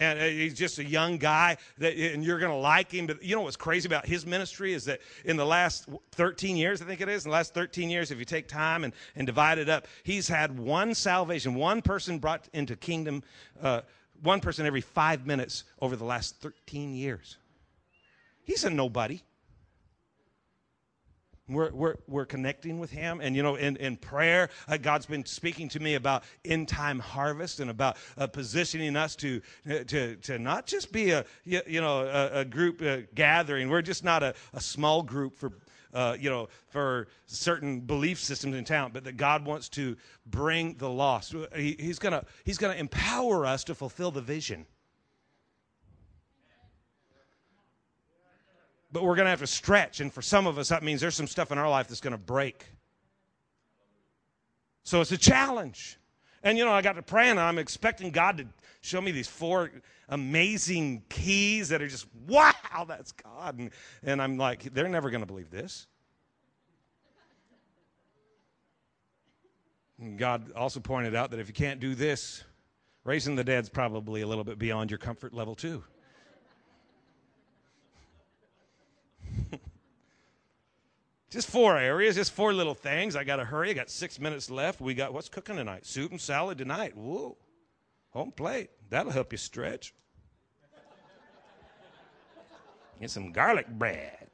[0.00, 3.22] and uh, he's just a young guy that and you're going to like him but
[3.22, 6.84] you know what's crazy about his ministry is that in the last 13 years i
[6.84, 9.58] think it is in the last 13 years if you take time and, and divide
[9.58, 13.22] it up he's had one salvation one person brought into kingdom
[13.62, 13.82] uh,
[14.22, 17.38] one person every five minutes over the last 13 years.
[18.44, 19.22] He's a nobody
[21.50, 23.20] we're, we're, we're connecting with Him.
[23.20, 26.98] And, you know, in, in prayer, uh, God's been speaking to me about end time
[26.98, 31.80] harvest and about uh, positioning us to, uh, to, to not just be a, you
[31.80, 33.68] know, a, a group uh, gathering.
[33.68, 35.52] We're just not a, a small group for,
[35.92, 40.74] uh, you know, for certain belief systems in town, but that God wants to bring
[40.74, 41.34] the lost.
[41.54, 44.66] He, he's going to he's gonna empower us to fulfill the vision.
[48.92, 50.00] But we're going to have to stretch.
[50.00, 52.12] And for some of us, that means there's some stuff in our life that's going
[52.12, 52.66] to break.
[54.84, 55.98] So it's a challenge.
[56.42, 58.46] And you know, I got to praying, and I'm expecting God to
[58.80, 59.70] show me these four
[60.08, 62.52] amazing keys that are just, wow,
[62.88, 63.58] that's God.
[63.58, 63.70] And,
[64.02, 65.86] and I'm like, they're never going to believe this.
[70.16, 72.42] God also pointed out that if you can't do this,
[73.04, 75.82] Raising the dead's probably a little bit beyond your comfort level, too.
[81.30, 83.16] Just four areas, just four little things.
[83.16, 83.70] I got to hurry.
[83.70, 84.80] I got six minutes left.
[84.80, 85.86] We got what's cooking tonight?
[85.86, 86.96] Soup and salad tonight.
[86.96, 87.36] Whoa.
[88.10, 88.70] Home plate.
[88.90, 89.94] That'll help you stretch.
[93.00, 94.26] Get some garlic bread.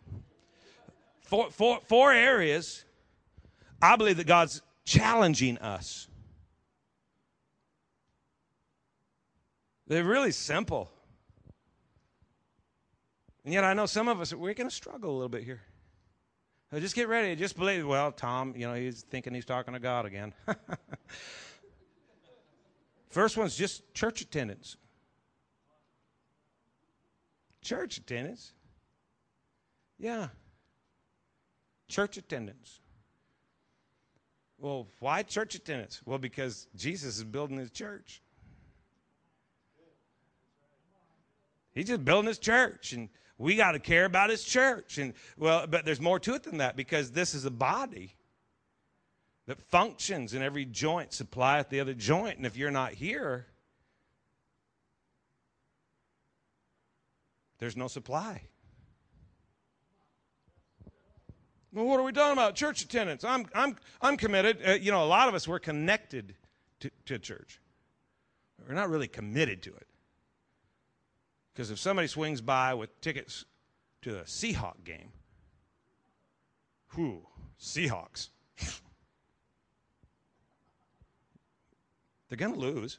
[1.21, 2.85] Four, four, four areas
[3.81, 6.09] I believe that God's challenging us.
[9.87, 10.91] They're really simple.
[13.45, 15.61] And yet I know some of us, we're going to struggle a little bit here.
[16.71, 17.37] So just get ready.
[17.37, 17.87] Just believe.
[17.87, 20.35] Well, Tom, you know, he's thinking he's talking to God again.
[23.09, 24.77] First one's just church attendance.
[27.63, 28.53] Church attendance.
[29.99, 30.29] Yeah.
[31.89, 32.81] Church attendance.
[34.59, 36.01] Well, why church attendance?
[36.05, 38.23] Well, because Jesus is building his church.
[41.73, 44.99] He's just building his church, and we got to care about his church.
[44.99, 48.15] And well, but there's more to it than that because this is a body
[49.47, 52.37] that functions in every joint, supplieth the other joint.
[52.37, 53.47] And if you're not here,
[57.59, 58.43] there's no supply.
[61.73, 62.55] Well, what are we talking about?
[62.55, 63.23] Church attendance.
[63.23, 64.59] I'm, I'm, I'm committed.
[64.67, 66.35] Uh, you know, a lot of us, we're connected
[66.81, 67.61] to, to church.
[68.67, 69.87] We're not really committed to it.
[71.57, 73.47] Because if somebody swings by with tickets
[74.03, 75.11] to a Seahawk game,
[76.95, 77.23] whew,
[77.59, 78.29] Seahawks.
[82.29, 82.99] They're going to lose.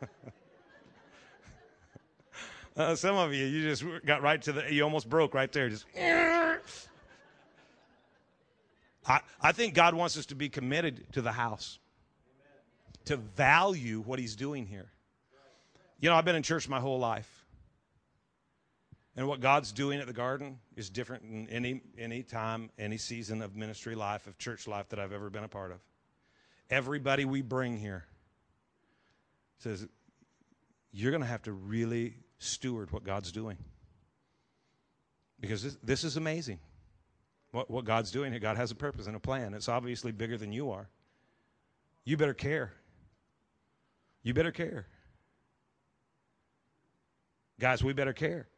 [2.76, 5.68] Uh, some of you, you just got right to the, you almost broke right there.
[5.68, 5.86] Just.
[9.06, 11.78] I, I think God wants us to be committed to the house,
[13.06, 14.90] to value what He's doing here.
[16.00, 17.30] You know, I've been in church my whole life.
[19.16, 23.42] And what God's doing at the garden is different in any, any time, any season
[23.42, 25.78] of ministry life, of church life that I've ever been a part of.
[26.68, 28.04] Everybody we bring here
[29.58, 29.86] says,
[30.90, 33.56] you're going to have to really steward what God's doing.
[35.40, 36.58] Because this, this is amazing.
[37.52, 39.54] What, what God's doing here, God has a purpose and a plan.
[39.54, 40.88] It's obviously bigger than you are.
[42.04, 42.72] You better care.
[44.24, 44.86] You better care.
[47.60, 48.48] Guys, we better care.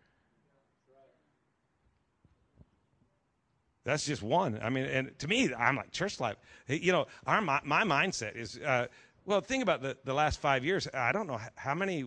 [3.85, 4.59] That's just one.
[4.63, 6.37] I mean, and to me, I'm like church life.
[6.67, 8.87] You know, our my, my mindset is uh,
[9.25, 9.41] well.
[9.41, 10.89] Think about the the last five years.
[10.93, 12.05] I don't know how many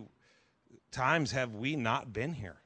[0.90, 2.56] times have we not been here?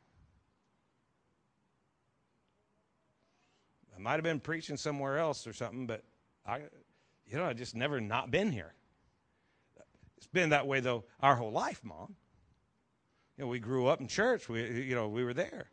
[3.94, 6.02] I might have been preaching somewhere else or something, but
[6.44, 6.62] I,
[7.26, 8.74] you know, I just never not been here.
[10.24, 12.16] It's been that way though our whole life, Mom.
[13.37, 14.48] You know, we grew up in church.
[14.48, 15.66] We, you know, we were there.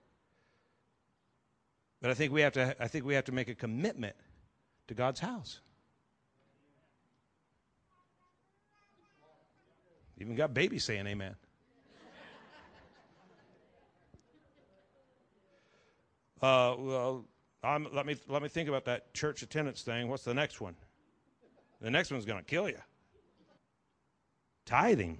[2.02, 2.76] But I think we have to.
[2.78, 4.14] I think we have to make a commitment
[4.90, 5.62] to God's house.
[10.20, 11.36] Even got babies saying amen.
[16.42, 17.24] Uh, well,
[17.64, 20.10] I'm, let me let me think about that church attendance thing.
[20.10, 20.76] What's the next one?
[21.80, 22.76] The next one's going to kill you.
[24.66, 25.18] Tithing.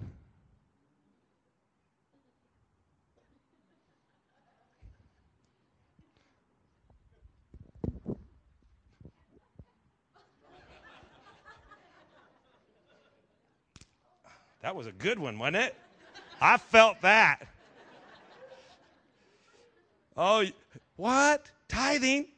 [14.62, 15.76] That was a good one, wasn't it?
[16.40, 17.46] I felt that.
[20.16, 20.44] Oh,
[20.96, 21.50] what?
[21.68, 22.28] Tithing?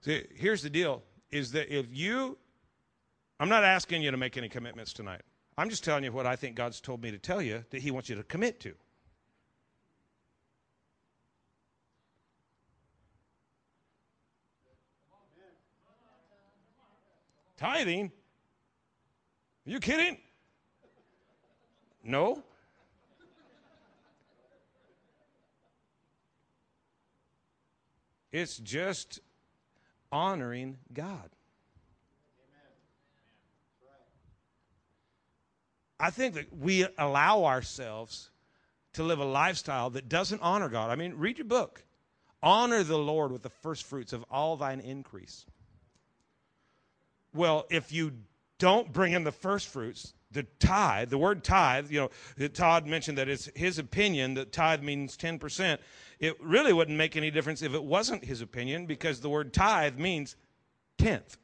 [0.00, 2.38] See, here's the deal is that if you,
[3.40, 5.22] I'm not asking you to make any commitments tonight.
[5.56, 7.90] I'm just telling you what I think God's told me to tell you that He
[7.90, 8.74] wants you to commit to.
[17.56, 18.12] Tithing?
[19.66, 20.18] Are you kidding?
[22.04, 22.42] No.
[28.32, 29.20] It's just
[30.12, 31.30] honoring God.
[36.00, 38.30] I think that we allow ourselves
[38.94, 40.90] to live a lifestyle that doesn't honor God.
[40.90, 41.84] I mean, read your book.
[42.42, 45.44] Honor the Lord with the first fruits of all thine increase.
[47.34, 48.12] Well, if you
[48.58, 53.18] don't bring in the first fruits, the tithe, the word tithe, you know, Todd mentioned
[53.18, 55.78] that it's his opinion that tithe means 10%.
[56.18, 59.98] It really wouldn't make any difference if it wasn't his opinion because the word tithe
[59.98, 60.36] means
[60.98, 61.36] tenth.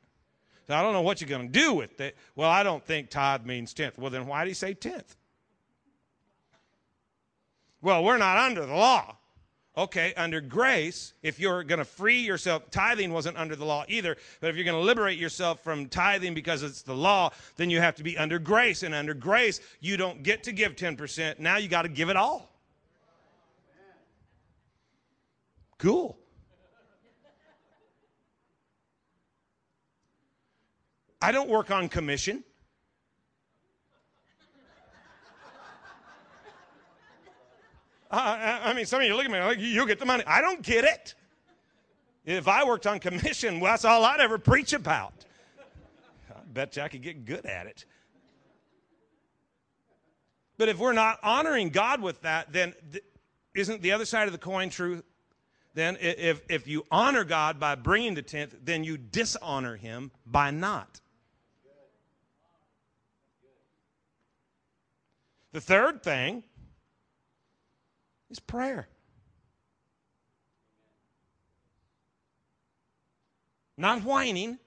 [0.67, 2.17] So I don't know what you're going to do with it.
[2.35, 3.99] Well, I don't think tithe means tenth.
[3.99, 5.17] Well, then why do you say tenth?
[7.81, 9.17] Well, we're not under the law.
[9.79, 14.17] Okay, under grace, if you're going to free yourself, tithing wasn't under the law either,
[14.41, 17.79] but if you're going to liberate yourself from tithing because it's the law, then you
[17.79, 18.83] have to be under grace.
[18.83, 21.39] And under grace, you don't get to give 10%.
[21.39, 22.51] Now you got to give it all.
[25.79, 26.19] Cool.
[31.27, 32.45] I don't work on commission.
[38.09, 40.23] I, I mean, some of you look at me like, you'll get the money.
[40.25, 41.17] I don't get it.
[42.25, 45.25] If I worked on commission, well, that's all I'd ever preach about.
[46.31, 47.87] I bet you I could get good at it.
[50.59, 53.03] But if we're not honoring God with that, then th-
[53.53, 55.03] isn't the other side of the coin true?
[55.75, 60.53] Then if, if you honor God by bringing the tenth, then you dishonor him by
[60.53, 61.01] not.
[65.57, 66.43] The third thing
[68.29, 68.87] is prayer.
[73.79, 74.59] Not whining.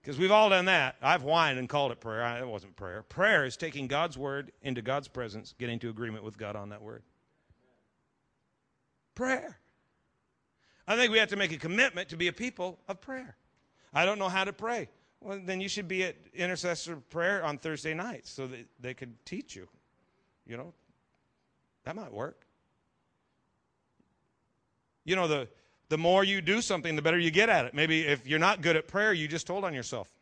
[0.00, 0.96] Because we've all done that.
[1.02, 2.38] I've whined and called it prayer.
[2.38, 3.02] It wasn't prayer.
[3.02, 6.80] Prayer is taking God's word into God's presence, getting to agreement with God on that
[6.80, 7.02] word.
[9.14, 9.58] Prayer.
[10.88, 13.36] I think we have to make a commitment to be a people of prayer.
[13.92, 14.88] I don't know how to pray.
[15.24, 19.24] Well, then you should be at intercessor prayer on Thursday nights so that they could
[19.24, 19.66] teach you.
[20.46, 20.74] You know,
[21.84, 22.44] that might work.
[25.06, 25.48] You know, the,
[25.88, 27.72] the more you do something, the better you get at it.
[27.72, 30.12] Maybe if you're not good at prayer, you just told on yourself.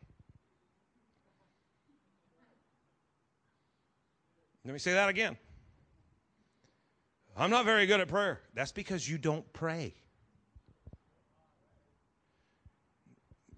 [4.63, 5.35] Let me say that again.
[7.35, 8.39] I'm not very good at prayer.
[8.53, 9.95] That's because you don't pray.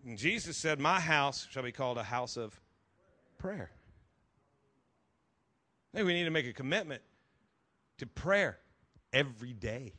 [0.05, 2.61] And Jesus said, My house shall be called a house of
[3.39, 3.71] prayer.
[5.91, 7.01] I think we need to make a commitment
[7.97, 8.59] to prayer
[9.11, 9.93] every day.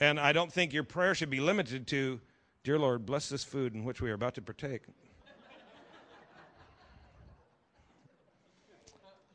[0.00, 2.20] And I don't think your prayer should be limited to,
[2.64, 4.82] Dear Lord, bless this food in which we are about to partake.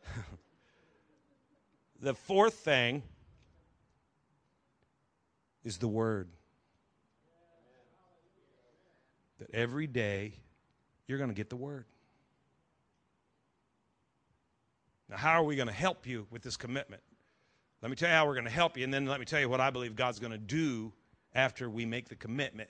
[2.01, 3.03] the fourth thing
[5.63, 6.27] is the Word.
[9.41, 10.33] That every day
[11.07, 11.85] you're going to get the Word.
[15.09, 17.01] Now, how are we going to help you with this commitment?
[17.81, 19.39] Let me tell you how we're going to help you, and then let me tell
[19.39, 20.93] you what I believe God's going to do
[21.33, 22.69] after we make the commitment.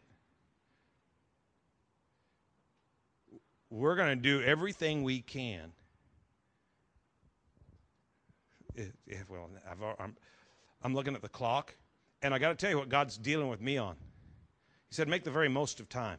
[3.69, 5.73] We're going to do everything we can.
[8.75, 10.15] If, well, i am
[10.81, 11.75] I'm looking at the clock,
[12.21, 13.97] and I got to tell you what God's dealing with me on.
[14.87, 16.17] He said, make the very most of time.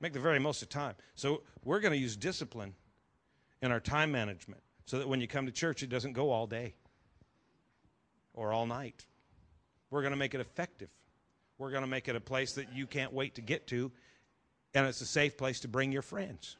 [0.00, 0.94] Make the very most of time.
[1.14, 2.74] So we're going to use discipline
[3.62, 6.46] in our time management so that when you come to church, it doesn't go all
[6.46, 6.74] day
[8.32, 9.04] or all night.
[9.90, 10.88] We're going to make it effective.
[11.58, 13.90] We're going to make it a place that you can't wait to get to,
[14.74, 16.56] and it's a safe place to bring your friends.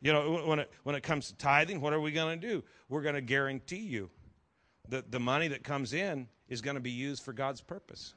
[0.00, 2.64] You know, when it, when it comes to tithing, what are we going to do?
[2.88, 4.10] We're going to guarantee you
[4.88, 8.14] that the money that comes in is going to be used for God's purpose.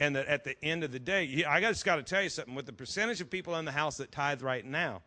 [0.00, 2.54] And that at the end of the day, I just got to tell you something
[2.54, 5.02] with the percentage of people in the house that tithe right now,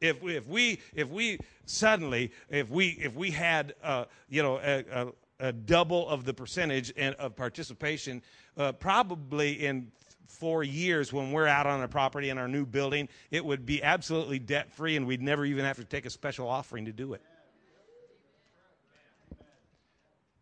[0.00, 4.58] if we, if we if we suddenly if we if we had uh, you know
[4.58, 8.20] a, a, a, double of the percentage and of participation,
[8.56, 9.92] uh, probably in
[10.26, 13.80] four years when we're out on a property in our new building, it would be
[13.82, 17.12] absolutely debt free, and we'd never even have to take a special offering to do
[17.12, 17.22] it.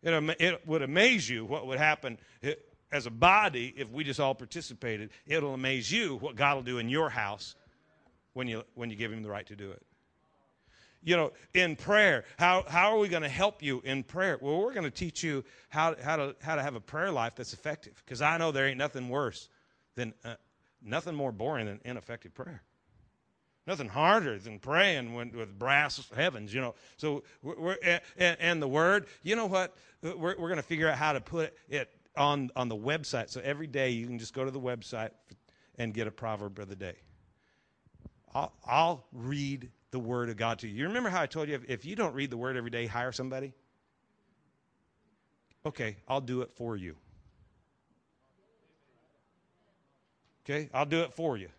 [0.01, 2.17] It, it would amaze you what would happen
[2.91, 5.09] as a body if we just all participated.
[5.25, 7.55] It'll amaze you what God will do in your house
[8.33, 9.81] when you, when you give him the right to do it.
[11.03, 14.37] You know, in prayer, how, how are we going to help you in prayer?
[14.39, 17.33] Well, we're going to teach you how, how, to, how to have a prayer life
[17.35, 18.01] that's effective.
[18.05, 19.49] Because I know there ain't nothing worse
[19.95, 20.35] than, uh,
[20.81, 22.61] nothing more boring than ineffective prayer.
[23.65, 26.75] Nothing harder than praying when, with brass heavens, you know.
[26.97, 27.77] So, we're, we're
[28.17, 29.75] and, and, the word, you know what?
[30.03, 33.29] We're, we're going to figure out how to put it on, on the website.
[33.29, 35.11] So every day you can just go to the website
[35.77, 36.95] and get a proverb of the day.
[38.33, 40.75] I'll, I'll read the Word of God to you.
[40.75, 42.85] You remember how I told you if, if you don't read the Word every day,
[42.85, 43.53] hire somebody?
[45.65, 46.95] Okay, I'll do it for you.
[50.43, 51.49] Okay, I'll do it for you.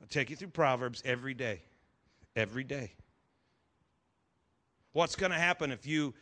[0.00, 1.62] I'll take you through Proverbs every day.
[2.34, 2.92] Every day.
[4.92, 6.14] What's going to happen if you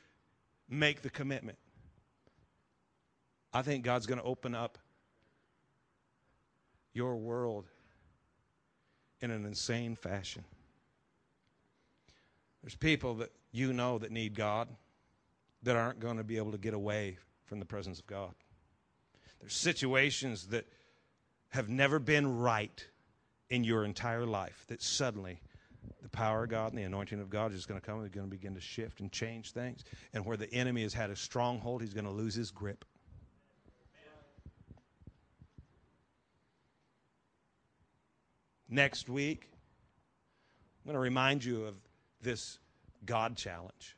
[0.69, 1.59] make the commitment?
[3.55, 4.79] I think God's going to open up
[6.93, 7.67] your world
[9.21, 10.45] in an insane fashion.
[12.63, 14.69] There's people that you know that need God
[15.63, 18.35] that aren't going to be able to get away from the presence of God.
[19.41, 20.67] There's situations that
[21.51, 22.85] have never been right
[23.51, 25.41] in your entire life that suddenly
[26.03, 28.27] the power of God and the anointing of God is going to come and going
[28.27, 29.85] to begin to shift and change things.
[30.13, 32.85] And where the enemy has had a stronghold, he's going to lose his grip.
[38.75, 39.49] Next week,
[40.81, 41.77] I'm going to remind you of
[42.21, 42.59] this
[43.07, 43.97] God challenge.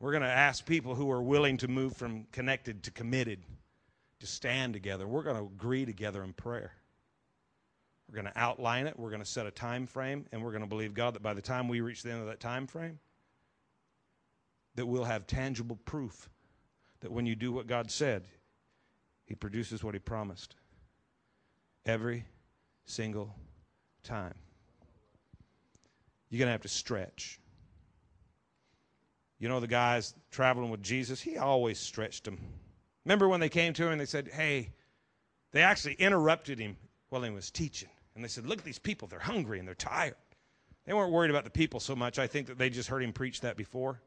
[0.00, 3.42] We're going to ask people who are willing to move from connected to committed
[4.18, 5.08] to stand together.
[5.08, 6.72] We're going to agree together in prayer.
[8.06, 8.98] We're going to outline it.
[8.98, 11.32] We're going to set a time frame, and we're going to believe God that by
[11.32, 12.98] the time we reach the end of that time frame,
[14.74, 16.28] that we'll have tangible proof
[17.00, 18.24] that when you do what God said,
[19.24, 20.56] He produces what He promised
[21.90, 22.24] every
[22.84, 23.34] single
[24.04, 24.34] time.
[26.28, 27.40] You're going to have to stretch.
[29.40, 32.38] You know, the guys traveling with Jesus, he always stretched them.
[33.04, 34.70] Remember when they came to him and they said, Hey,
[35.50, 36.76] they actually interrupted him
[37.08, 37.88] while he was teaching.
[38.14, 39.08] And they said, Look at these people.
[39.08, 40.14] They're hungry and they're tired.
[40.86, 42.18] They weren't worried about the people so much.
[42.18, 44.00] I think that they just heard him preach that before.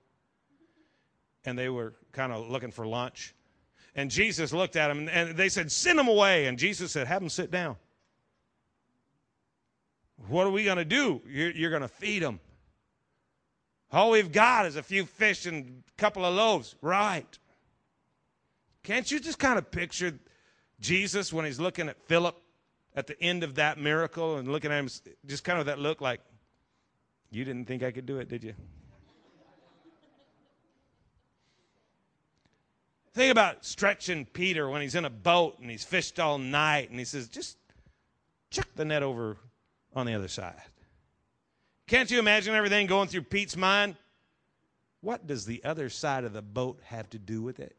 [1.43, 3.35] And they were kind of looking for lunch.
[3.95, 6.47] And Jesus looked at them and they said, Send them away.
[6.47, 7.75] And Jesus said, Have them sit down.
[10.27, 11.21] What are we going to do?
[11.27, 12.39] You're, you're going to feed them.
[13.91, 16.75] All we've got is a few fish and a couple of loaves.
[16.81, 17.37] Right.
[18.83, 20.17] Can't you just kind of picture
[20.79, 22.35] Jesus when he's looking at Philip
[22.95, 24.89] at the end of that miracle and looking at him,
[25.25, 26.21] just kind of that look like,
[27.31, 28.53] You didn't think I could do it, did you?
[33.13, 36.97] Think about stretching Peter when he's in a boat and he's fished all night and
[36.97, 37.57] he says, Just
[38.49, 39.37] chuck the net over
[39.93, 40.55] on the other side.
[41.87, 43.97] Can't you imagine everything going through Pete's mind?
[45.01, 47.75] What does the other side of the boat have to do with it?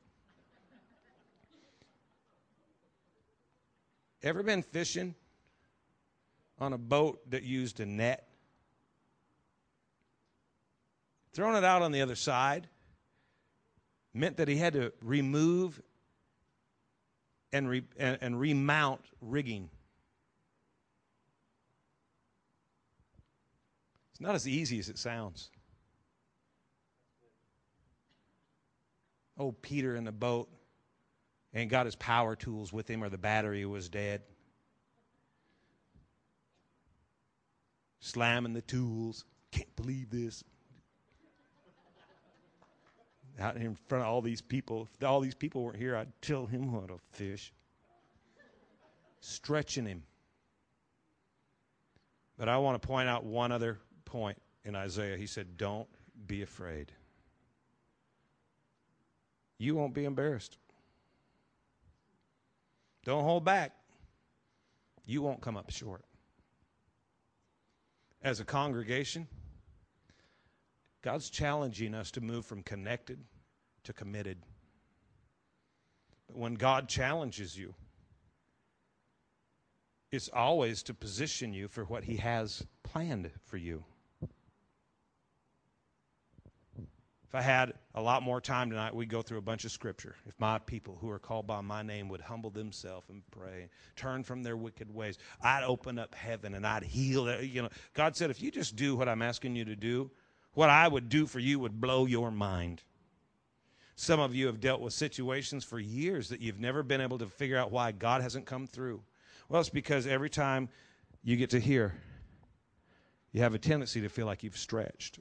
[4.22, 5.14] Ever been fishing
[6.60, 8.28] on a boat that used a net?
[11.32, 12.68] Throwing it out on the other side
[14.14, 15.82] meant that he had to remove
[17.52, 19.68] and, re, and, and remount rigging.
[24.12, 25.50] It's not as easy as it sounds.
[29.36, 30.48] Oh, Peter in the boat
[31.52, 34.22] and got his power tools with him, or the battery was dead.
[37.98, 39.24] Slamming the tools.
[39.50, 40.44] Can't believe this.
[43.40, 44.88] Out in front of all these people.
[44.94, 47.52] If all these people weren't here, I'd tell him what a fish.
[49.20, 50.02] Stretching him.
[52.38, 55.16] But I want to point out one other point in Isaiah.
[55.16, 55.88] He said, Don't
[56.26, 56.92] be afraid.
[59.58, 60.58] You won't be embarrassed.
[63.04, 63.72] Don't hold back.
[65.06, 66.02] You won't come up short.
[68.22, 69.28] As a congregation,
[71.04, 73.18] God's challenging us to move from connected
[73.82, 74.38] to committed.
[76.26, 77.74] But when God challenges you,
[80.10, 83.84] it's always to position you for what He has planned for you.
[87.28, 90.14] If I had a lot more time tonight, we'd go through a bunch of scripture.
[90.26, 94.22] If my people who are called by my name would humble themselves and pray, turn
[94.22, 97.42] from their wicked ways, I'd open up heaven and I'd heal.
[97.42, 100.10] You know, God said, if you just do what I'm asking you to do,
[100.54, 102.82] what I would do for you would blow your mind.
[103.96, 107.26] Some of you have dealt with situations for years that you've never been able to
[107.26, 109.02] figure out why God hasn't come through.
[109.48, 110.68] Well, it's because every time
[111.22, 111.94] you get to here,
[113.32, 115.20] you have a tendency to feel like you've stretched.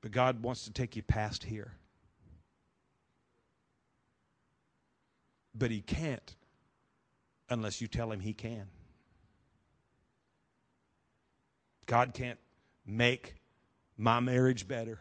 [0.00, 1.72] But God wants to take you past here.
[5.54, 6.34] But He can't
[7.48, 8.66] unless you tell Him He can.
[11.86, 12.38] God can't
[12.86, 13.36] make
[13.96, 14.98] my marriage better.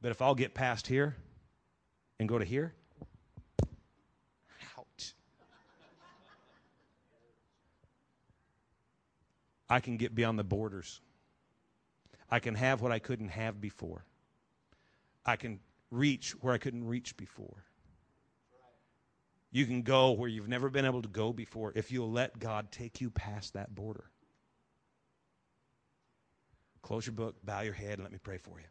[0.00, 1.16] But if I'll get past here
[2.18, 2.74] and go to here,
[4.78, 5.12] out.
[9.68, 11.00] I can get beyond the borders.
[12.30, 14.04] I can have what I couldn't have before.
[15.24, 15.60] I can
[15.90, 17.64] reach where I couldn't reach before.
[19.52, 22.72] You can go where you've never been able to go before if you'll let God
[22.72, 24.04] take you past that border.
[26.82, 28.66] Close your book, bow your head, and let me pray for you.